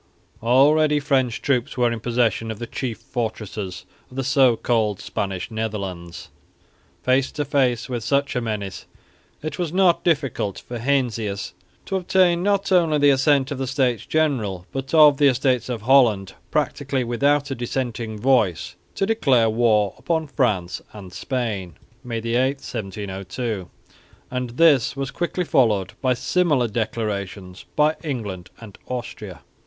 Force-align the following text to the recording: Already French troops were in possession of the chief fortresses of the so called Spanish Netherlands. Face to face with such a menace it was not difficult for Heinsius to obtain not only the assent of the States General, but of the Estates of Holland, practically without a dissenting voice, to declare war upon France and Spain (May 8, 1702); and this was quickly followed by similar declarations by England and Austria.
Already 0.41 0.99
French 0.99 1.43
troops 1.43 1.77
were 1.77 1.91
in 1.91 1.99
possession 1.99 2.49
of 2.49 2.57
the 2.57 2.65
chief 2.65 2.97
fortresses 2.97 3.85
of 4.09 4.15
the 4.15 4.23
so 4.23 4.55
called 4.55 4.99
Spanish 4.99 5.51
Netherlands. 5.51 6.29
Face 7.03 7.31
to 7.33 7.45
face 7.45 7.87
with 7.87 8.03
such 8.03 8.35
a 8.35 8.41
menace 8.41 8.87
it 9.43 9.59
was 9.59 9.71
not 9.71 10.03
difficult 10.03 10.57
for 10.57 10.79
Heinsius 10.79 11.53
to 11.85 11.97
obtain 11.97 12.41
not 12.41 12.71
only 12.71 12.97
the 12.97 13.11
assent 13.11 13.51
of 13.51 13.59
the 13.59 13.67
States 13.67 14.03
General, 14.07 14.65
but 14.71 14.91
of 14.91 15.17
the 15.17 15.27
Estates 15.27 15.69
of 15.69 15.83
Holland, 15.83 16.33
practically 16.49 17.03
without 17.03 17.51
a 17.51 17.53
dissenting 17.53 18.17
voice, 18.19 18.73
to 18.95 19.05
declare 19.05 19.51
war 19.51 19.93
upon 19.99 20.25
France 20.25 20.81
and 20.93 21.13
Spain 21.13 21.77
(May 22.03 22.17
8, 22.17 22.55
1702); 22.57 23.69
and 24.31 24.49
this 24.49 24.95
was 24.95 25.11
quickly 25.11 25.43
followed 25.45 25.93
by 26.01 26.15
similar 26.15 26.67
declarations 26.67 27.65
by 27.75 27.95
England 28.03 28.49
and 28.59 28.79
Austria. 28.87 29.41